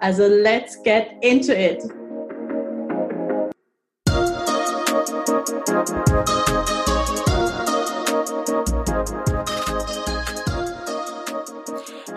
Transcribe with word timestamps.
Also 0.00 0.28
let's 0.28 0.80
get 0.84 1.08
into 1.22 1.52
it! 1.52 1.82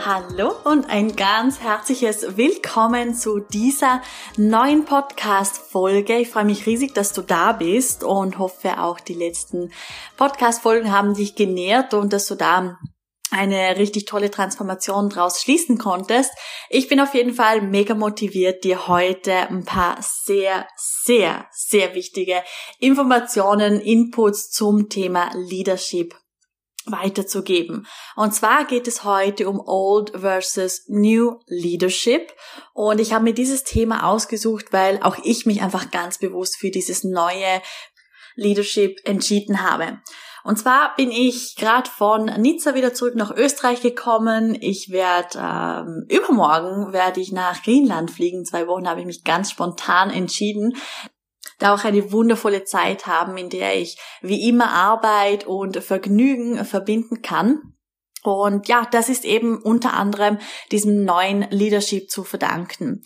Hallo 0.04 0.54
und 0.64 0.90
ein 0.90 1.16
ganz 1.16 1.62
herzliches 1.62 2.38
Willkommen 2.38 3.16
zu 3.16 3.40
dieser 3.40 4.02
neuen 4.38 4.86
Podcast-Folge. 4.86 6.18
Ich 6.18 6.30
freue 6.30 6.46
mich 6.46 6.68
riesig, 6.68 6.94
dass 6.94 7.14
du 7.14 7.24
da 7.24 7.54
bist 7.54 8.04
und 8.04 8.38
hoffe 8.38 8.80
auch 8.80 9.00
die 9.00 9.16
letzten 9.16 9.72
Podcast-Folgen 10.18 10.92
haben 10.92 11.16
dich 11.16 11.34
genährt 11.34 11.96
und 11.96 12.14
dass 12.14 12.28
du 12.28 12.36
da 12.36 12.78
eine 13.32 13.78
richtig 13.78 14.06
tolle 14.06 14.30
Transformation 14.30 15.10
draus 15.10 15.42
schließen 15.42 15.78
konntest. 15.78 16.32
Ich 16.70 16.88
bin 16.88 17.00
auf 17.00 17.14
jeden 17.14 17.34
Fall 17.34 17.62
mega 17.62 17.96
motiviert, 17.96 18.64
dir 18.64 18.88
heute 18.88 19.34
ein 19.34 19.64
paar 19.64 19.98
sehr, 20.02 20.68
sehr, 20.76 21.48
sehr 21.52 21.96
wichtige 21.96 22.44
Informationen, 22.80 23.80
Inputs 23.80 24.52
zum 24.52 24.90
Thema 24.90 25.32
Leadership 25.34 26.16
weiterzugeben. 26.86 27.88
Und 28.16 28.34
zwar 28.34 28.66
geht 28.66 28.88
es 28.88 29.04
heute 29.04 29.48
um 29.50 29.62
Old 29.66 30.12
versus 30.20 30.84
New 30.88 31.40
Leadership. 31.48 32.34
Und 32.74 33.00
ich 33.00 33.14
habe 33.14 33.24
mir 33.24 33.34
dieses 33.34 33.64
Thema 33.64 34.08
ausgesucht, 34.08 34.68
weil 34.72 35.00
auch 35.02 35.18
ich 35.24 35.46
mich 35.46 35.62
einfach 35.62 35.92
ganz 35.92 36.18
bewusst 36.18 36.58
für 36.58 36.72
dieses 36.72 37.04
neue 37.04 37.62
Leadership 38.36 39.00
entschieden 39.06 39.62
habe. 39.62 40.02
Und 40.44 40.58
zwar 40.58 40.96
bin 40.96 41.12
ich 41.12 41.56
gerade 41.56 41.90
von 41.90 42.26
Nizza 42.26 42.74
wieder 42.74 42.94
zurück 42.94 43.16
nach 43.16 43.32
Österreich 43.32 43.82
gekommen. 43.82 44.58
Ich 44.60 44.90
werde 44.90 45.38
ähm, 45.38 46.06
übermorgen 46.10 46.94
werde 46.94 47.20
ich 47.22 47.32
nach 47.32 47.62
Greenland 47.64 48.12
fliegen. 48.12 48.46
Zwei 48.46 48.68
Wochen 48.68 48.88
habe 48.90 49.02
ich 49.02 49.06
mich 49.06 49.24
ganz 49.24 49.52
spontan 49.52 50.10
entschieden, 50.10 50.76
da 51.60 51.76
auch 51.76 51.84
eine 51.84 52.12
wundervolle 52.12 52.64
Zeit 52.64 53.06
haben, 53.06 53.38
in 53.38 53.50
der 53.50 53.80
ich 53.80 53.98
wie 54.22 54.50
immer 54.50 54.72
Arbeit 54.72 55.46
und 55.46 55.78
Vergnügen 55.78 56.66
verbinden 56.66 57.22
kann. 57.22 57.76
Und 58.24 58.68
ja, 58.68 58.88
das 58.92 59.10
ist 59.10 59.26
eben 59.26 59.62
unter 59.62 59.94
anderem 59.94 60.38
diesem 60.72 61.04
neuen 61.04 61.42
Leadership 61.50 62.10
zu 62.10 62.24
verdanken. 62.24 63.04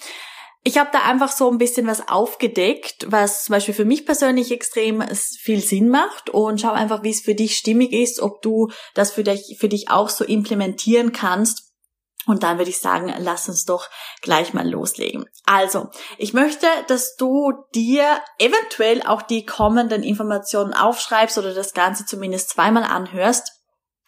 Ich 0.67 0.80
habe 0.80 0.89
da 0.91 1.03
einfach 1.03 1.31
so 1.31 1.49
ein 1.52 1.59
bisschen 1.59 1.85
was 1.85 2.08
aufgedeckt, 2.08 3.05
was 3.08 3.44
zum 3.44 3.53
Beispiel 3.53 3.75
für 3.75 3.85
mich 3.85 4.03
persönlich 4.03 4.52
extrem 4.52 5.03
viel 5.39 5.61
Sinn 5.61 5.89
macht 5.89 6.31
und 6.31 6.59
schau 6.59 6.71
einfach, 6.71 7.03
wie 7.03 7.11
es 7.11 7.21
für 7.21 7.35
dich 7.35 7.55
stimmig 7.55 7.94
ist, 7.94 8.19
ob 8.19 8.41
du 8.41 8.71
das 8.95 9.11
für 9.11 9.23
dich, 9.23 9.58
für 9.59 9.69
dich 9.69 9.91
auch 9.91 10.09
so 10.09 10.25
implementieren 10.25 11.11
kannst 11.11 11.71
und 12.25 12.41
dann 12.41 12.58
würde 12.58 12.71
ich 12.71 12.80
sagen, 12.80 13.13
lass 13.19 13.47
uns 13.47 13.66
doch 13.66 13.88
gleich 14.21 14.55
mal 14.55 14.67
loslegen. 14.67 15.25
Also, 15.45 15.89
ich 16.17 16.33
möchte, 16.33 16.66
dass 16.88 17.16
du 17.16 17.53
dir 17.75 18.19
eventuell 18.39 19.03
auch 19.03 19.21
die 19.21 19.45
kommenden 19.45 20.02
Informationen 20.02 20.73
aufschreibst 20.73 21.37
oder 21.37 21.53
das 21.53 21.73
Ganze 21.73 22.08
zumindest 22.08 22.49
zweimal 22.49 22.83
anhörst, 22.83 23.52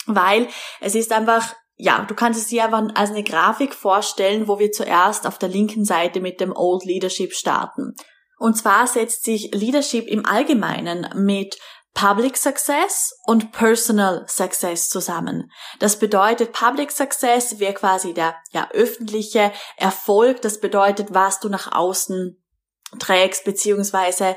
weil 0.08 0.48
es 0.80 0.96
ist 0.96 1.12
einfach 1.12 1.56
ja, 1.78 2.04
du 2.06 2.16
kannst 2.16 2.40
es 2.40 2.48
dir 2.48 2.66
einfach 2.66 2.84
als 2.96 3.12
eine 3.12 3.24
Grafik 3.24 3.74
vorstellen, 3.74 4.48
wo 4.48 4.58
wir 4.58 4.72
zuerst 4.72 5.28
auf 5.28 5.38
der 5.38 5.50
linken 5.50 5.86
Seite 5.86 6.20
mit 6.20 6.42
dem 6.42 6.52
Old 6.56 6.84
Leadership 6.84 7.34
starten. 7.34 7.96
Und 8.40 8.56
zwar 8.58 8.88
setzt 8.88 9.24
sich 9.24 9.52
Leadership 9.54 10.08
im 10.08 10.26
Allgemeinen 10.26 11.08
mit 11.16 11.58
Public 11.94 12.38
Success 12.38 13.12
und 13.26 13.52
Personal 13.52 14.26
Success 14.28 14.90
zusammen. 14.90 15.52
Das 15.80 15.98
bedeutet, 15.98 16.52
Public 16.52 16.92
Success 16.92 17.60
wäre 17.60 17.74
quasi 17.74 18.14
der 18.14 18.36
ja, 18.52 18.70
öffentliche 18.72 19.52
Erfolg. 19.78 20.42
Das 20.44 20.60
bedeutet, 20.60 21.14
was 21.14 21.40
du 21.40 21.50
nach 21.50 21.72
außen 21.72 22.40
trägst, 23.00 23.46
beziehungsweise 23.46 24.36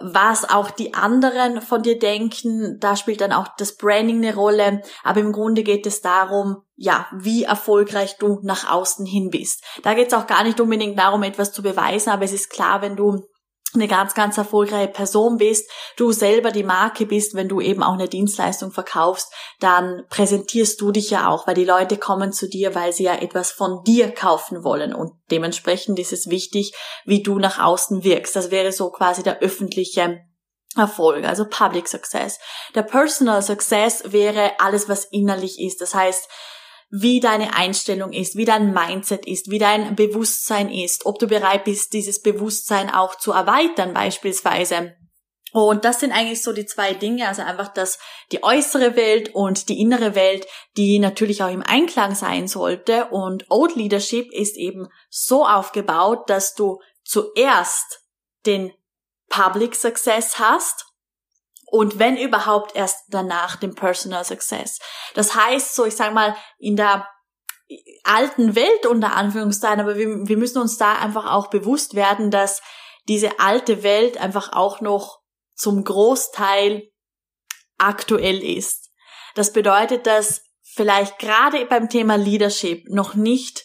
was 0.00 0.48
auch 0.48 0.70
die 0.70 0.94
anderen 0.94 1.60
von 1.60 1.82
dir 1.82 1.98
denken. 1.98 2.78
Da 2.80 2.96
spielt 2.96 3.20
dann 3.20 3.32
auch 3.32 3.48
das 3.58 3.76
Branding 3.76 4.24
eine 4.24 4.34
Rolle. 4.34 4.82
Aber 5.04 5.20
im 5.20 5.32
Grunde 5.32 5.62
geht 5.62 5.86
es 5.86 6.00
darum, 6.00 6.62
ja, 6.76 7.06
wie 7.12 7.44
erfolgreich 7.44 8.16
du 8.18 8.40
nach 8.42 8.70
außen 8.70 9.04
hin 9.06 9.30
bist. 9.30 9.62
Da 9.82 9.94
geht 9.94 10.08
es 10.08 10.14
auch 10.14 10.26
gar 10.26 10.44
nicht 10.44 10.60
unbedingt 10.60 10.98
darum, 10.98 11.22
etwas 11.22 11.52
zu 11.52 11.62
beweisen, 11.62 12.10
aber 12.10 12.24
es 12.24 12.32
ist 12.32 12.50
klar, 12.50 12.82
wenn 12.82 12.96
du 12.96 13.24
eine 13.74 13.88
ganz, 13.88 14.14
ganz 14.14 14.36
erfolgreiche 14.36 14.92
Person 14.92 15.38
bist, 15.38 15.70
du 15.96 16.12
selber 16.12 16.50
die 16.50 16.62
Marke 16.62 17.06
bist, 17.06 17.34
wenn 17.34 17.48
du 17.48 17.60
eben 17.60 17.82
auch 17.82 17.94
eine 17.94 18.08
Dienstleistung 18.08 18.70
verkaufst, 18.70 19.32
dann 19.60 20.04
präsentierst 20.10 20.80
du 20.80 20.92
dich 20.92 21.10
ja 21.10 21.28
auch, 21.28 21.46
weil 21.46 21.54
die 21.54 21.64
Leute 21.64 21.96
kommen 21.96 22.32
zu 22.32 22.48
dir, 22.48 22.74
weil 22.74 22.92
sie 22.92 23.04
ja 23.04 23.14
etwas 23.14 23.50
von 23.50 23.82
dir 23.84 24.12
kaufen 24.12 24.64
wollen 24.64 24.94
und 24.94 25.12
dementsprechend 25.30 25.98
ist 25.98 26.12
es 26.12 26.28
wichtig, 26.28 26.74
wie 27.04 27.22
du 27.22 27.38
nach 27.38 27.58
außen 27.58 28.04
wirkst. 28.04 28.36
Das 28.36 28.50
wäre 28.50 28.72
so 28.72 28.90
quasi 28.90 29.22
der 29.22 29.40
öffentliche 29.40 30.20
Erfolg, 30.76 31.24
also 31.24 31.44
Public 31.44 31.86
Success. 31.86 32.38
Der 32.74 32.82
Personal 32.82 33.42
Success 33.42 34.04
wäre 34.06 34.52
alles, 34.58 34.88
was 34.88 35.04
innerlich 35.04 35.60
ist. 35.60 35.80
Das 35.82 35.94
heißt, 35.94 36.28
wie 36.94 37.20
deine 37.20 37.54
Einstellung 37.54 38.12
ist, 38.12 38.36
wie 38.36 38.44
dein 38.44 38.74
Mindset 38.74 39.24
ist, 39.24 39.50
wie 39.50 39.58
dein 39.58 39.96
Bewusstsein 39.96 40.70
ist, 40.70 41.06
ob 41.06 41.18
du 41.18 41.26
bereit 41.26 41.64
bist, 41.64 41.94
dieses 41.94 42.20
Bewusstsein 42.20 42.90
auch 42.90 43.14
zu 43.14 43.32
erweitern 43.32 43.94
beispielsweise. 43.94 44.94
Und 45.52 45.86
das 45.86 46.00
sind 46.00 46.12
eigentlich 46.12 46.42
so 46.42 46.52
die 46.52 46.66
zwei 46.66 46.92
Dinge, 46.92 47.28
also 47.28 47.42
einfach 47.42 47.68
das, 47.68 47.98
die 48.30 48.42
äußere 48.44 48.94
Welt 48.94 49.34
und 49.34 49.70
die 49.70 49.80
innere 49.80 50.14
Welt, 50.14 50.46
die 50.76 50.98
natürlich 50.98 51.42
auch 51.42 51.50
im 51.50 51.62
Einklang 51.62 52.14
sein 52.14 52.46
sollte. 52.46 53.06
Und 53.06 53.46
Old 53.48 53.74
Leadership 53.74 54.30
ist 54.30 54.58
eben 54.58 54.88
so 55.08 55.46
aufgebaut, 55.46 56.28
dass 56.28 56.54
du 56.54 56.80
zuerst 57.04 58.02
den 58.44 58.70
Public 59.30 59.74
Success 59.74 60.38
hast 60.38 60.91
und 61.72 61.98
wenn 61.98 62.18
überhaupt 62.18 62.76
erst 62.76 63.06
danach 63.08 63.56
den 63.56 63.74
Personal 63.74 64.26
Success. 64.26 64.78
Das 65.14 65.34
heißt, 65.34 65.74
so 65.74 65.86
ich 65.86 65.96
sage 65.96 66.12
mal, 66.12 66.36
in 66.58 66.76
der 66.76 67.08
alten 68.04 68.54
Welt 68.54 68.84
unter 68.84 69.16
Anführungszeichen, 69.16 69.80
aber 69.80 69.96
wir, 69.96 70.28
wir 70.28 70.36
müssen 70.36 70.60
uns 70.60 70.76
da 70.76 70.98
einfach 70.98 71.32
auch 71.32 71.48
bewusst 71.48 71.94
werden, 71.94 72.30
dass 72.30 72.60
diese 73.08 73.40
alte 73.40 73.82
Welt 73.82 74.18
einfach 74.18 74.52
auch 74.52 74.82
noch 74.82 75.20
zum 75.54 75.82
Großteil 75.82 76.90
aktuell 77.78 78.44
ist. 78.44 78.90
Das 79.34 79.54
bedeutet, 79.54 80.06
dass 80.06 80.42
vielleicht 80.60 81.18
gerade 81.18 81.64
beim 81.64 81.88
Thema 81.88 82.16
Leadership 82.16 82.84
noch 82.90 83.14
nicht 83.14 83.64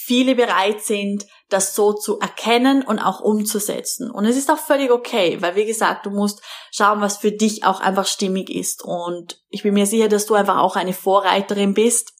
viele 0.00 0.36
bereit 0.36 0.80
sind, 0.82 1.26
das 1.48 1.74
so 1.74 1.92
zu 1.92 2.18
erkennen 2.18 2.82
und 2.82 2.98
auch 2.98 3.20
umzusetzen. 3.20 4.10
Und 4.10 4.24
es 4.26 4.36
ist 4.36 4.50
auch 4.50 4.58
völlig 4.58 4.90
okay, 4.90 5.42
weil 5.42 5.56
wie 5.56 5.66
gesagt, 5.66 6.06
du 6.06 6.10
musst 6.10 6.42
schauen, 6.70 7.00
was 7.00 7.18
für 7.18 7.32
dich 7.32 7.64
auch 7.64 7.80
einfach 7.80 8.06
stimmig 8.06 8.48
ist. 8.48 8.82
Und 8.82 9.42
ich 9.48 9.64
bin 9.64 9.74
mir 9.74 9.86
sicher, 9.86 10.08
dass 10.08 10.26
du 10.26 10.34
einfach 10.34 10.58
auch 10.58 10.76
eine 10.76 10.94
Vorreiterin 10.94 11.74
bist, 11.74 12.12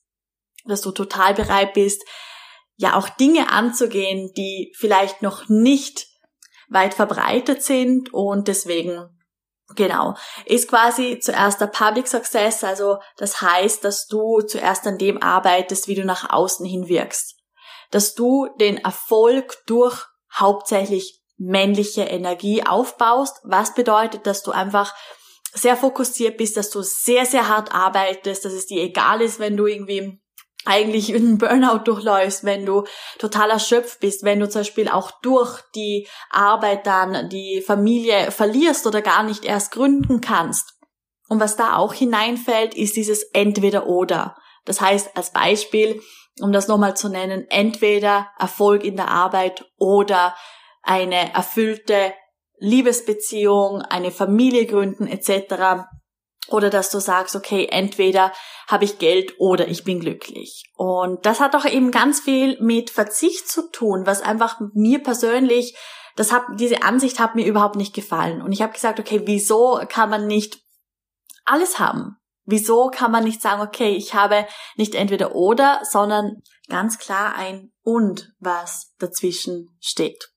dass 0.64 0.80
du 0.80 0.90
total 0.90 1.34
bereit 1.34 1.72
bist, 1.74 2.02
ja 2.76 2.96
auch 2.96 3.08
Dinge 3.08 3.50
anzugehen, 3.50 4.32
die 4.36 4.72
vielleicht 4.76 5.22
noch 5.22 5.48
nicht 5.48 6.06
weit 6.68 6.94
verbreitet 6.94 7.62
sind 7.62 8.12
und 8.12 8.48
deswegen 8.48 9.14
Genau, 9.76 10.16
ist 10.46 10.66
quasi 10.66 11.18
zuerst 11.20 11.60
der 11.60 11.66
Public 11.66 12.08
Success, 12.08 12.64
also 12.64 12.96
das 13.18 13.42
heißt, 13.42 13.84
dass 13.84 14.06
du 14.06 14.40
zuerst 14.40 14.86
an 14.86 14.96
dem 14.96 15.22
arbeitest, 15.22 15.88
wie 15.88 15.94
du 15.94 16.06
nach 16.06 16.30
außen 16.30 16.64
hin 16.64 16.88
wirkst 16.88 17.37
dass 17.90 18.14
du 18.14 18.48
den 18.60 18.78
Erfolg 18.78 19.58
durch 19.66 20.04
hauptsächlich 20.32 21.20
männliche 21.36 22.02
Energie 22.02 22.64
aufbaust, 22.64 23.40
was 23.44 23.74
bedeutet, 23.74 24.26
dass 24.26 24.42
du 24.42 24.50
einfach 24.50 24.94
sehr 25.54 25.76
fokussiert 25.76 26.36
bist, 26.36 26.56
dass 26.56 26.70
du 26.70 26.82
sehr, 26.82 27.24
sehr 27.24 27.48
hart 27.48 27.72
arbeitest, 27.72 28.44
dass 28.44 28.52
es 28.52 28.66
dir 28.66 28.82
egal 28.82 29.22
ist, 29.22 29.38
wenn 29.38 29.56
du 29.56 29.66
irgendwie 29.66 30.20
eigentlich 30.64 31.14
einen 31.14 31.38
Burnout 31.38 31.84
durchläufst, 31.84 32.44
wenn 32.44 32.66
du 32.66 32.84
total 33.18 33.50
erschöpft 33.50 34.00
bist, 34.00 34.24
wenn 34.24 34.40
du 34.40 34.48
zum 34.48 34.60
Beispiel 34.60 34.88
auch 34.88 35.12
durch 35.22 35.60
die 35.74 36.06
Arbeit 36.30 36.86
dann 36.86 37.30
die 37.30 37.62
Familie 37.64 38.30
verlierst 38.30 38.86
oder 38.86 39.00
gar 39.00 39.22
nicht 39.22 39.44
erst 39.44 39.70
gründen 39.72 40.20
kannst. 40.20 40.74
Und 41.28 41.40
was 41.40 41.56
da 41.56 41.76
auch 41.76 41.94
hineinfällt, 41.94 42.74
ist 42.74 42.96
dieses 42.96 43.22
Entweder-Oder. 43.22 44.36
Das 44.64 44.80
heißt, 44.80 45.16
als 45.16 45.32
Beispiel, 45.32 46.02
um 46.40 46.52
das 46.52 46.68
nochmal 46.68 46.96
zu 46.96 47.08
nennen, 47.08 47.46
entweder 47.48 48.28
Erfolg 48.38 48.84
in 48.84 48.96
der 48.96 49.08
Arbeit 49.08 49.64
oder 49.76 50.34
eine 50.82 51.34
erfüllte 51.34 52.12
Liebesbeziehung, 52.58 53.82
eine 53.82 54.10
Familie 54.10 54.66
gründen 54.66 55.06
etc. 55.06 55.84
Oder 56.48 56.70
dass 56.70 56.90
du 56.90 56.98
sagst, 56.98 57.36
okay, 57.36 57.68
entweder 57.70 58.32
habe 58.66 58.84
ich 58.84 58.98
Geld 58.98 59.34
oder 59.38 59.68
ich 59.68 59.84
bin 59.84 60.00
glücklich. 60.00 60.64
Und 60.76 61.26
das 61.26 61.40
hat 61.40 61.54
auch 61.54 61.66
eben 61.66 61.90
ganz 61.90 62.20
viel 62.20 62.58
mit 62.60 62.90
Verzicht 62.90 63.48
zu 63.48 63.70
tun, 63.70 64.06
was 64.06 64.22
einfach 64.22 64.60
mir 64.72 65.02
persönlich, 65.02 65.76
das 66.16 66.32
hat, 66.32 66.42
diese 66.58 66.82
Ansicht 66.82 67.20
hat 67.20 67.36
mir 67.36 67.46
überhaupt 67.46 67.76
nicht 67.76 67.94
gefallen. 67.94 68.42
Und 68.42 68.52
ich 68.52 68.62
habe 68.62 68.72
gesagt, 68.72 68.98
okay, 68.98 69.22
wieso 69.24 69.80
kann 69.88 70.10
man 70.10 70.26
nicht 70.26 70.58
alles 71.44 71.78
haben? 71.78 72.17
Wieso 72.50 72.88
kann 72.88 73.12
man 73.12 73.24
nicht 73.24 73.42
sagen, 73.42 73.60
okay, 73.60 73.94
ich 73.94 74.14
habe 74.14 74.46
nicht 74.76 74.94
entweder 74.94 75.34
oder, 75.34 75.82
sondern 75.82 76.40
ganz 76.70 76.98
klar 76.98 77.34
ein 77.36 77.72
und, 77.82 78.32
was 78.38 78.94
dazwischen 78.98 79.76
steht. 79.80 80.30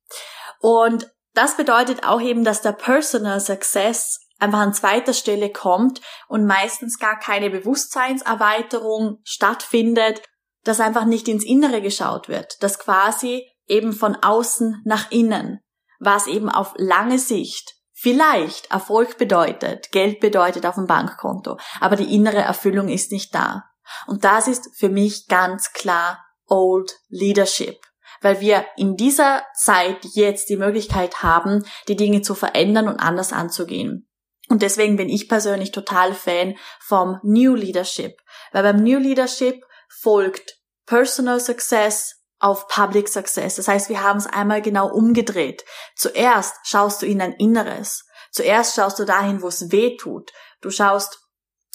Und 0.59 1.09
das 1.33 1.55
bedeutet 1.55 2.05
auch 2.05 2.19
eben, 2.19 2.43
dass 2.43 2.61
der 2.61 2.73
Personal 2.73 3.39
Success 3.39 4.19
einfach 4.39 4.59
an 4.59 4.73
zweiter 4.73 5.13
Stelle 5.13 5.53
kommt 5.53 6.01
und 6.27 6.45
meistens 6.45 6.99
gar 6.99 7.17
keine 7.17 7.49
Bewusstseinserweiterung 7.49 9.19
stattfindet, 9.23 10.21
dass 10.65 10.81
einfach 10.81 11.05
nicht 11.05 11.29
ins 11.29 11.45
Innere 11.45 11.81
geschaut 11.81 12.27
wird, 12.27 12.61
dass 12.61 12.77
quasi 12.77 13.47
eben 13.67 13.93
von 13.93 14.17
außen 14.17 14.81
nach 14.83 15.11
innen, 15.11 15.61
was 16.01 16.27
eben 16.27 16.49
auf 16.49 16.73
lange 16.75 17.19
Sicht 17.19 17.80
vielleicht 18.01 18.71
Erfolg 18.71 19.18
bedeutet, 19.18 19.92
Geld 19.92 20.19
bedeutet 20.19 20.65
auf 20.65 20.75
dem 20.75 20.88
Bankkonto, 20.88 21.57
aber 21.80 21.95
die 21.95 22.13
innere 22.15 22.42
Erfüllung 22.42 22.89
ist 22.89 23.12
nicht 23.12 23.33
da. 23.36 23.65
Und 24.07 24.24
das 24.24 24.48
ist 24.48 24.69
für 24.77 24.89
mich 24.89 25.27
ganz 25.27 25.71
klar 25.74 26.24
Old 26.48 27.00
Leadership 27.09 27.77
weil 28.21 28.39
wir 28.39 28.65
in 28.77 28.95
dieser 28.95 29.44
Zeit 29.56 30.06
jetzt 30.13 30.50
die 30.50 30.57
Möglichkeit 30.57 31.24
haben, 31.24 31.65
die 31.88 31.95
Dinge 31.95 32.21
zu 32.21 32.36
verändern 32.36 32.88
und 32.88 33.00
anders 33.00 33.33
anzugehen. 33.33 34.07
Und 34.48 34.62
deswegen 34.62 34.95
bin 34.95 35.09
ich 35.09 35.27
persönlich 35.27 35.71
total 35.71 36.13
Fan 36.13 36.56
vom 36.80 37.19
New 37.24 37.56
Leadership, 37.56 38.18
weil 38.51 38.63
beim 38.63 38.83
New 38.83 39.00
Leadership 39.00 39.63
folgt 39.89 40.59
Personal 40.86 41.39
Success 41.39 42.20
auf 42.41 42.67
Public 42.67 43.07
Success. 43.07 43.55
Das 43.55 43.67
heißt, 43.67 43.89
wir 43.89 44.03
haben 44.03 44.17
es 44.17 44.27
einmal 44.27 44.61
genau 44.61 44.89
umgedreht. 44.91 45.63
Zuerst 45.95 46.55
schaust 46.63 47.01
du 47.01 47.05
in 47.05 47.19
dein 47.19 47.33
Inneres. 47.33 48.05
Zuerst 48.31 48.75
schaust 48.75 48.99
du 48.99 49.05
dahin, 49.05 49.41
wo 49.41 49.47
es 49.47 49.71
weh 49.71 49.95
tut. 49.97 50.31
Du 50.61 50.71
schaust 50.71 51.19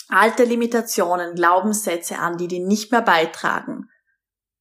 alte 0.09 0.45
Limitationen, 0.45 1.35
Glaubenssätze 1.35 2.19
an, 2.19 2.37
die 2.37 2.49
dir 2.49 2.65
nicht 2.65 2.93
mehr 2.93 3.03
beitragen. 3.03 3.89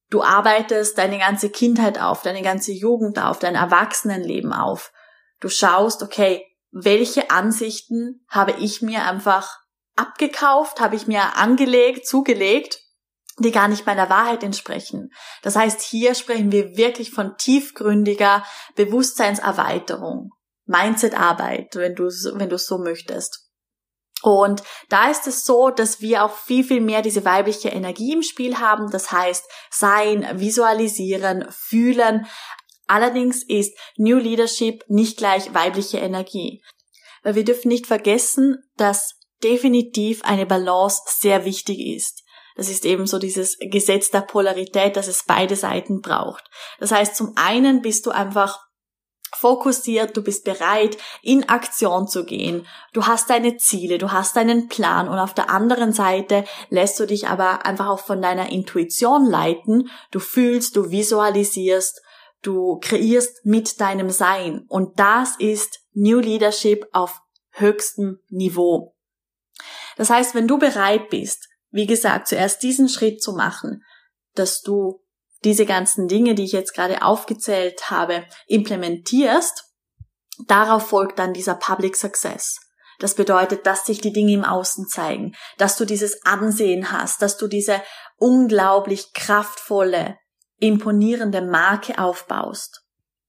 Du 0.08 0.22
arbeitest 0.22 0.98
deine 0.98 1.18
ganze 1.18 1.50
Kindheit 1.50 2.00
auf, 2.00 2.22
deine 2.22 2.42
ganze 2.42 2.72
Jugend 2.72 3.18
auf, 3.18 3.38
dein 3.40 3.56
Erwachsenenleben 3.56 4.52
auf. 4.52 4.92
Du 5.40 5.48
schaust, 5.48 6.02
okay, 6.02 6.46
welche 6.70 7.30
Ansichten 7.30 8.24
habe 8.28 8.52
ich 8.52 8.82
mir 8.82 9.04
einfach 9.04 9.58
abgekauft, 9.96 10.80
habe 10.80 10.94
ich 10.94 11.06
mir 11.06 11.36
angelegt, 11.36 12.06
zugelegt, 12.06 12.78
die 13.38 13.52
gar 13.52 13.68
nicht 13.68 13.86
meiner 13.86 14.08
Wahrheit 14.08 14.42
entsprechen. 14.42 15.10
Das 15.42 15.56
heißt, 15.56 15.82
hier 15.82 16.14
sprechen 16.14 16.52
wir 16.52 16.76
wirklich 16.76 17.10
von 17.10 17.36
tiefgründiger 17.36 18.44
Bewusstseinserweiterung, 18.76 20.30
Mindsetarbeit, 20.64 21.76
wenn 21.76 21.94
du 21.94 22.04
wenn 22.04 22.48
du 22.48 22.58
so 22.58 22.78
möchtest. 22.78 23.46
Und 24.22 24.62
da 24.88 25.10
ist 25.10 25.26
es 25.26 25.44
so, 25.44 25.70
dass 25.70 26.00
wir 26.00 26.24
auch 26.24 26.36
viel, 26.36 26.64
viel 26.64 26.80
mehr 26.80 27.02
diese 27.02 27.24
weibliche 27.24 27.68
Energie 27.68 28.14
im 28.14 28.22
Spiel 28.22 28.58
haben. 28.58 28.90
Das 28.90 29.12
heißt, 29.12 29.44
sein, 29.70 30.26
visualisieren, 30.40 31.46
fühlen. 31.50 32.26
Allerdings 32.86 33.42
ist 33.46 33.78
New 33.96 34.16
Leadership 34.16 34.84
nicht 34.88 35.18
gleich 35.18 35.52
weibliche 35.52 35.98
Energie. 35.98 36.62
Weil 37.22 37.34
wir 37.34 37.44
dürfen 37.44 37.68
nicht 37.68 37.86
vergessen, 37.86 38.56
dass 38.76 39.16
definitiv 39.42 40.24
eine 40.24 40.46
Balance 40.46 41.02
sehr 41.06 41.44
wichtig 41.44 41.78
ist. 41.94 42.22
Das 42.56 42.70
ist 42.70 42.84
eben 42.84 43.06
so 43.06 43.18
dieses 43.18 43.58
Gesetz 43.60 44.10
der 44.10 44.22
Polarität, 44.22 44.96
dass 44.96 45.08
es 45.08 45.24
beide 45.24 45.56
Seiten 45.56 46.00
braucht. 46.00 46.44
Das 46.80 46.90
heißt, 46.90 47.14
zum 47.14 47.34
einen 47.36 47.82
bist 47.82 48.06
du 48.06 48.10
einfach 48.10 48.66
fokussiert, 49.34 50.16
du 50.16 50.22
bist 50.22 50.44
bereit, 50.44 50.96
in 51.22 51.48
Aktion 51.48 52.08
zu 52.08 52.24
gehen. 52.24 52.66
Du 52.92 53.06
hast 53.06 53.28
deine 53.28 53.56
Ziele, 53.56 53.98
du 53.98 54.12
hast 54.12 54.36
deinen 54.36 54.68
Plan 54.68 55.08
und 55.08 55.18
auf 55.18 55.34
der 55.34 55.50
anderen 55.50 55.92
Seite 55.92 56.44
lässt 56.70 56.98
du 56.98 57.06
dich 57.06 57.28
aber 57.28 57.66
einfach 57.66 57.88
auch 57.88 58.00
von 58.00 58.22
deiner 58.22 58.50
Intuition 58.50 59.26
leiten. 59.26 59.90
Du 60.10 60.20
fühlst, 60.20 60.76
du 60.76 60.90
visualisierst, 60.90 62.00
du 62.42 62.78
kreierst 62.80 63.44
mit 63.44 63.80
deinem 63.80 64.10
Sein. 64.10 64.64
Und 64.68 64.98
das 64.98 65.36
ist 65.38 65.80
New 65.92 66.20
Leadership 66.20 66.86
auf 66.92 67.20
höchstem 67.50 68.20
Niveau. 68.28 68.94
Das 69.96 70.10
heißt, 70.10 70.34
wenn 70.34 70.46
du 70.46 70.58
bereit 70.58 71.08
bist, 71.10 71.48
wie 71.76 71.86
gesagt, 71.86 72.26
zuerst 72.26 72.62
diesen 72.62 72.88
Schritt 72.88 73.22
zu 73.22 73.34
machen, 73.34 73.84
dass 74.34 74.62
du 74.62 75.04
diese 75.44 75.66
ganzen 75.66 76.08
Dinge, 76.08 76.34
die 76.34 76.44
ich 76.44 76.52
jetzt 76.52 76.74
gerade 76.74 77.02
aufgezählt 77.02 77.90
habe, 77.90 78.24
implementierst, 78.46 79.64
darauf 80.46 80.88
folgt 80.88 81.18
dann 81.18 81.34
dieser 81.34 81.54
Public 81.54 81.94
Success. 81.94 82.58
Das 82.98 83.14
bedeutet, 83.14 83.66
dass 83.66 83.84
sich 83.84 84.00
die 84.00 84.12
Dinge 84.12 84.32
im 84.32 84.44
Außen 84.44 84.88
zeigen, 84.88 85.34
dass 85.58 85.76
du 85.76 85.84
dieses 85.84 86.24
Ansehen 86.24 86.92
hast, 86.92 87.20
dass 87.20 87.36
du 87.36 87.46
diese 87.46 87.82
unglaublich 88.16 89.12
kraftvolle, 89.12 90.16
imponierende 90.58 91.42
Marke 91.42 91.98
aufbaust. 91.98 92.86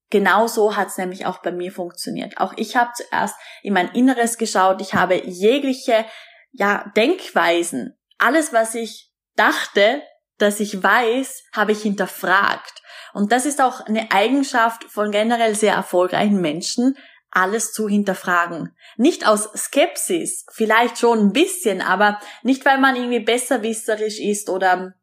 Genauso 0.08 0.74
hat 0.74 0.88
es 0.88 0.96
nämlich 0.96 1.26
auch 1.26 1.42
bei 1.42 1.52
mir 1.52 1.70
funktioniert. 1.70 2.38
Auch 2.38 2.54
ich 2.56 2.76
habe 2.76 2.92
zuerst 2.96 3.34
in 3.62 3.74
mein 3.74 3.90
Inneres 3.90 4.38
geschaut, 4.38 4.80
ich 4.80 4.94
habe 4.94 5.22
jegliche 5.26 6.06
ja, 6.52 6.90
Denkweisen, 6.96 7.97
alles, 8.18 8.52
was 8.52 8.74
ich 8.74 9.12
dachte, 9.36 10.02
dass 10.38 10.60
ich 10.60 10.82
weiß, 10.82 11.44
habe 11.52 11.72
ich 11.72 11.82
hinterfragt. 11.82 12.82
Und 13.12 13.32
das 13.32 13.46
ist 13.46 13.60
auch 13.60 13.80
eine 13.80 14.10
Eigenschaft 14.12 14.84
von 14.84 15.10
generell 15.10 15.54
sehr 15.54 15.74
erfolgreichen 15.74 16.40
Menschen, 16.40 16.96
alles 17.30 17.72
zu 17.72 17.88
hinterfragen. 17.88 18.74
Nicht 18.96 19.26
aus 19.26 19.50
Skepsis, 19.54 20.46
vielleicht 20.52 20.98
schon 20.98 21.18
ein 21.18 21.32
bisschen, 21.32 21.82
aber 21.82 22.20
nicht, 22.42 22.64
weil 22.64 22.78
man 22.78 22.96
irgendwie 22.96 23.20
besserwisserisch 23.20 24.18
ist 24.18 24.48
oder 24.48 24.94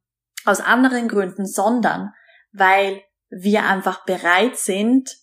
aus 0.46 0.60
anderen 0.60 1.08
Gründen, 1.08 1.46
sondern 1.46 2.14
weil 2.52 3.04
wir 3.30 3.66
einfach 3.66 4.06
bereit 4.06 4.58
sind 4.58 5.18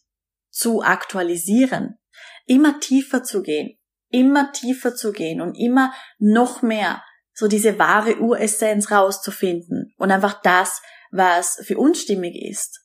zu 0.50 0.82
aktualisieren, 0.82 1.99
immer 2.46 2.78
tiefer 2.80 3.22
zu 3.22 3.42
gehen, 3.42 3.78
immer 4.11 4.52
tiefer 4.52 4.94
zu 4.94 5.12
gehen 5.12 5.40
und 5.40 5.54
immer 5.54 5.92
noch 6.18 6.62
mehr 6.62 7.02
so 7.34 7.48
diese 7.48 7.78
wahre 7.78 8.18
Uressenz 8.18 8.90
rauszufinden 8.90 9.94
und 9.96 10.10
einfach 10.10 10.40
das, 10.42 10.82
was 11.10 11.60
für 11.64 11.78
uns 11.78 12.00
stimmig 12.02 12.34
ist. 12.36 12.80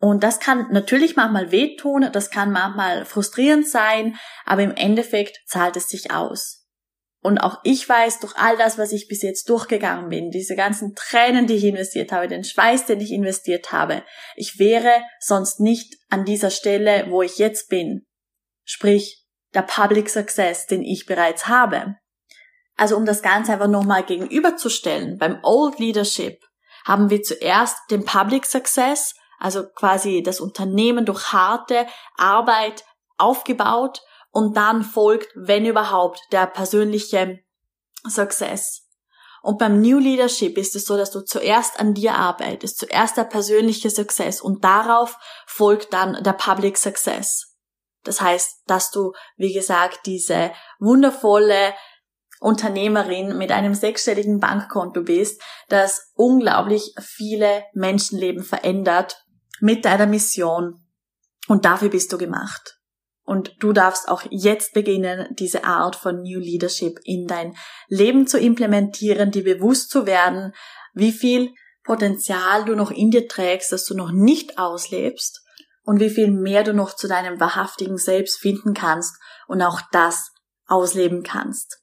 Und 0.00 0.22
das 0.22 0.38
kann 0.38 0.68
natürlich 0.70 1.16
manchmal 1.16 1.50
wehtun, 1.50 2.08
das 2.12 2.30
kann 2.30 2.52
manchmal 2.52 3.04
frustrierend 3.04 3.68
sein, 3.68 4.16
aber 4.44 4.62
im 4.62 4.74
Endeffekt 4.74 5.40
zahlt 5.46 5.76
es 5.76 5.88
sich 5.88 6.12
aus. 6.12 6.58
Und 7.20 7.38
auch 7.38 7.58
ich 7.64 7.88
weiß 7.88 8.20
durch 8.20 8.36
all 8.36 8.56
das, 8.56 8.78
was 8.78 8.92
ich 8.92 9.08
bis 9.08 9.22
jetzt 9.22 9.48
durchgegangen 9.48 10.08
bin, 10.08 10.30
diese 10.30 10.54
ganzen 10.54 10.94
Tränen, 10.94 11.48
die 11.48 11.56
ich 11.56 11.64
investiert 11.64 12.12
habe, 12.12 12.28
den 12.28 12.44
Schweiß, 12.44 12.86
den 12.86 13.00
ich 13.00 13.10
investiert 13.10 13.72
habe, 13.72 14.04
ich 14.36 14.60
wäre 14.60 14.92
sonst 15.18 15.58
nicht 15.58 15.96
an 16.10 16.24
dieser 16.24 16.50
Stelle, 16.50 17.06
wo 17.08 17.22
ich 17.22 17.38
jetzt 17.38 17.68
bin. 17.68 18.06
Sprich, 18.64 19.26
der 19.52 19.62
Public 19.62 20.08
Success, 20.10 20.66
den 20.66 20.82
ich 20.82 21.06
bereits 21.06 21.48
habe. 21.48 21.96
Also 22.78 22.96
um 22.96 23.04
das 23.04 23.22
Ganze 23.22 23.52
einfach 23.52 23.66
nochmal 23.66 24.04
gegenüberzustellen, 24.04 25.18
beim 25.18 25.40
Old 25.42 25.80
Leadership 25.80 26.40
haben 26.84 27.10
wir 27.10 27.22
zuerst 27.22 27.76
den 27.90 28.04
Public 28.04 28.46
Success, 28.46 29.14
also 29.40 29.68
quasi 29.68 30.22
das 30.22 30.40
Unternehmen 30.40 31.04
durch 31.04 31.32
harte 31.32 31.86
Arbeit 32.16 32.84
aufgebaut 33.16 34.00
und 34.30 34.56
dann 34.56 34.84
folgt, 34.84 35.28
wenn 35.34 35.66
überhaupt, 35.66 36.20
der 36.30 36.46
persönliche 36.46 37.40
Success. 38.08 38.84
Und 39.42 39.58
beim 39.58 39.80
New 39.80 39.98
Leadership 39.98 40.56
ist 40.56 40.76
es 40.76 40.84
so, 40.84 40.96
dass 40.96 41.10
du 41.10 41.22
zuerst 41.22 41.80
an 41.80 41.94
dir 41.94 42.14
arbeitest, 42.14 42.78
zuerst 42.78 43.16
der 43.16 43.24
persönliche 43.24 43.90
Success 43.90 44.40
und 44.40 44.62
darauf 44.62 45.16
folgt 45.46 45.92
dann 45.92 46.22
der 46.22 46.32
Public 46.32 46.78
Success. 46.78 47.56
Das 48.04 48.20
heißt, 48.20 48.62
dass 48.66 48.92
du, 48.92 49.12
wie 49.36 49.52
gesagt, 49.52 50.06
diese 50.06 50.52
wundervolle 50.78 51.74
Unternehmerin 52.40 53.36
mit 53.36 53.50
einem 53.50 53.74
sechsstelligen 53.74 54.38
Bankkonto 54.40 55.02
bist, 55.02 55.42
das 55.68 56.12
unglaublich 56.14 56.94
viele 57.00 57.64
Menschenleben 57.74 58.44
verändert 58.44 59.24
mit 59.60 59.84
deiner 59.84 60.06
Mission. 60.06 60.84
Und 61.48 61.64
dafür 61.64 61.88
bist 61.88 62.12
du 62.12 62.18
gemacht. 62.18 62.78
Und 63.24 63.56
du 63.60 63.72
darfst 63.72 64.08
auch 64.08 64.22
jetzt 64.30 64.72
beginnen, 64.72 65.28
diese 65.38 65.64
Art 65.64 65.96
von 65.96 66.22
New 66.22 66.38
Leadership 66.38 66.98
in 67.04 67.26
dein 67.26 67.54
Leben 67.88 68.26
zu 68.26 68.38
implementieren, 68.38 69.30
dir 69.30 69.44
bewusst 69.44 69.90
zu 69.90 70.06
werden, 70.06 70.54
wie 70.94 71.12
viel 71.12 71.52
Potenzial 71.84 72.64
du 72.64 72.74
noch 72.74 72.90
in 72.90 73.10
dir 73.10 73.28
trägst, 73.28 73.72
das 73.72 73.84
du 73.84 73.94
noch 73.94 74.12
nicht 74.12 74.58
auslebst 74.58 75.42
und 75.82 76.00
wie 76.00 76.10
viel 76.10 76.30
mehr 76.30 76.64
du 76.64 76.72
noch 76.72 76.94
zu 76.94 77.08
deinem 77.08 77.40
wahrhaftigen 77.40 77.98
Selbst 77.98 78.38
finden 78.38 78.74
kannst 78.74 79.14
und 79.46 79.62
auch 79.62 79.80
das 79.90 80.30
ausleben 80.66 81.22
kannst. 81.22 81.82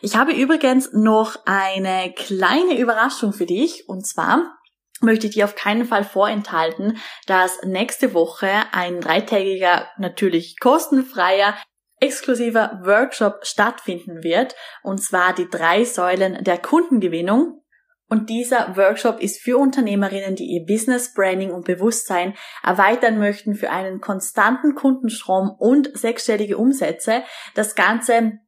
Ich 0.00 0.16
habe 0.16 0.32
übrigens 0.32 0.90
noch 0.92 1.36
eine 1.46 2.12
kleine 2.14 2.78
Überraschung 2.78 3.32
für 3.32 3.46
dich 3.46 3.88
und 3.88 4.06
zwar 4.06 4.56
möchte 5.00 5.26
ich 5.26 5.34
dir 5.34 5.44
auf 5.44 5.54
keinen 5.54 5.86
Fall 5.86 6.04
vorenthalten, 6.04 6.98
dass 7.26 7.62
nächste 7.62 8.14
Woche 8.14 8.50
ein 8.72 9.00
dreitägiger, 9.00 9.88
natürlich 9.98 10.58
kostenfreier, 10.60 11.54
exklusiver 12.00 12.80
Workshop 12.84 13.40
stattfinden 13.46 14.22
wird, 14.22 14.54
und 14.82 15.02
zwar 15.02 15.34
die 15.34 15.48
drei 15.48 15.84
Säulen 15.84 16.42
der 16.44 16.58
Kundengewinnung. 16.58 17.62
Und 18.08 18.28
dieser 18.28 18.76
Workshop 18.76 19.20
ist 19.20 19.40
für 19.40 19.56
Unternehmerinnen, 19.56 20.34
die 20.34 20.46
ihr 20.46 20.66
Business, 20.66 21.14
Branding 21.14 21.52
und 21.52 21.64
Bewusstsein 21.64 22.34
erweitern 22.62 23.18
möchten 23.18 23.54
für 23.54 23.70
einen 23.70 24.00
konstanten 24.00 24.74
Kundenstrom 24.74 25.50
und 25.56 25.96
sechsstellige 25.96 26.58
Umsätze. 26.58 27.22
Das 27.54 27.76
Ganze 27.76 28.40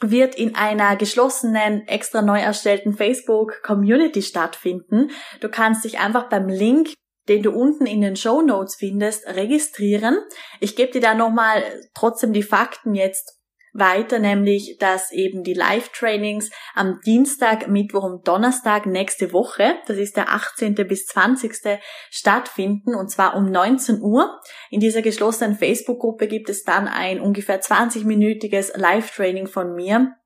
wird 0.00 0.34
in 0.34 0.54
einer 0.54 0.96
geschlossenen, 0.96 1.86
extra 1.86 2.22
neu 2.22 2.38
erstellten 2.38 2.94
Facebook 2.94 3.62
Community 3.62 4.22
stattfinden. 4.22 5.10
Du 5.40 5.48
kannst 5.48 5.84
dich 5.84 5.98
einfach 5.98 6.28
beim 6.28 6.48
Link 6.48 6.94
den 7.28 7.44
du 7.44 7.52
unten 7.52 7.86
in 7.86 8.00
den 8.00 8.16
Show 8.16 8.42
Notes 8.42 8.74
findest, 8.74 9.24
registrieren. 9.28 10.18
Ich 10.58 10.74
gebe 10.74 10.90
dir 10.90 11.00
da 11.00 11.14
nochmal 11.14 11.62
trotzdem 11.94 12.32
die 12.32 12.42
Fakten 12.42 12.94
jetzt 12.94 13.39
weiter, 13.72 14.18
nämlich, 14.18 14.76
dass 14.78 15.12
eben 15.12 15.42
die 15.42 15.54
Live-Trainings 15.54 16.50
am 16.74 17.00
Dienstag, 17.04 17.68
Mittwoch 17.68 18.04
und 18.04 18.26
Donnerstag 18.26 18.86
nächste 18.86 19.32
Woche, 19.32 19.76
das 19.86 19.96
ist 19.96 20.16
der 20.16 20.32
18. 20.32 20.74
bis 20.74 21.06
20. 21.06 21.78
stattfinden 22.10 22.94
und 22.94 23.10
zwar 23.10 23.36
um 23.36 23.50
19 23.50 24.00
Uhr. 24.00 24.40
In 24.70 24.80
dieser 24.80 25.02
geschlossenen 25.02 25.56
Facebook-Gruppe 25.56 26.26
gibt 26.26 26.48
es 26.48 26.64
dann 26.64 26.88
ein 26.88 27.20
ungefähr 27.20 27.60
20-minütiges 27.60 28.76
Live-Training 28.76 29.46
von 29.46 29.74
mir, 29.74 30.16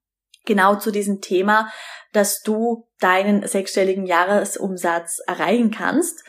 genau 0.45 0.77
zu 0.77 0.91
diesem 0.91 1.21
Thema, 1.21 1.71
dass 2.13 2.43
du 2.43 2.87
deinen 3.01 3.47
sechsstelligen 3.47 4.07
Jahresumsatz 4.07 5.19
erreichen 5.27 5.71
kannst. 5.71 6.25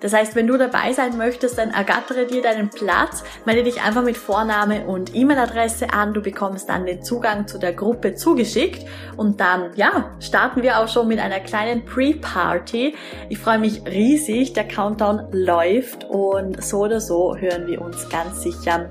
Das 0.00 0.12
heißt, 0.12 0.34
wenn 0.34 0.46
du 0.46 0.56
dabei 0.56 0.92
sein 0.92 1.16
möchtest, 1.16 1.58
dann 1.58 1.70
ergattere 1.70 2.26
dir 2.26 2.42
deinen 2.42 2.70
Platz, 2.70 3.22
melde 3.44 3.62
dich 3.64 3.82
einfach 3.82 4.02
mit 4.02 4.16
Vorname 4.16 4.86
und 4.86 5.14
E-Mail-Adresse 5.14 5.92
an. 5.92 6.14
Du 6.14 6.22
bekommst 6.22 6.68
dann 6.68 6.86
den 6.86 7.02
Zugang 7.02 7.46
zu 7.46 7.58
der 7.58 7.72
Gruppe 7.72 8.14
zugeschickt 8.14 8.86
und 9.16 9.40
dann, 9.40 9.70
ja, 9.74 10.16
starten 10.20 10.62
wir 10.62 10.78
auch 10.78 10.88
schon 10.88 11.08
mit 11.08 11.18
einer 11.18 11.40
kleinen 11.40 11.84
Pre-Party. 11.84 12.94
Ich 13.28 13.38
freue 13.38 13.58
mich 13.58 13.82
riesig. 13.86 14.52
Der 14.54 14.66
Countdown 14.66 15.26
läuft 15.32 16.04
und 16.04 16.62
so 16.62 16.80
oder 16.80 17.00
so 17.00 17.36
hören 17.36 17.66
wir 17.66 17.80
uns 17.80 18.08
ganz 18.08 18.42
sicher 18.42 18.90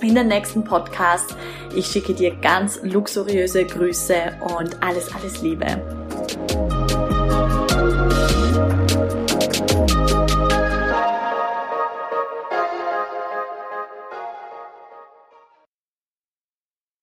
in 0.00 0.14
den 0.14 0.28
nächsten 0.28 0.64
Podcast. 0.64 1.36
Ich 1.74 1.86
schicke 1.86 2.14
dir 2.14 2.34
ganz 2.36 2.80
luxuriöse 2.82 3.64
Grüße 3.64 4.36
und 4.56 4.82
alles, 4.82 5.12
alles 5.14 5.42
Liebe. 5.42 5.66